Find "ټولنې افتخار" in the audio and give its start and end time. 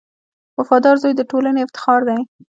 1.31-2.01